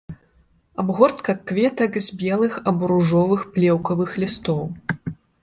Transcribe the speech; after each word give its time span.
Абгортка 0.83 1.35
кветак 1.51 1.99
з 2.05 2.17
белых 2.23 2.57
або 2.73 2.83
ружовых 2.93 3.45
плеўкавых 3.59 4.19
лістоў. 4.27 4.67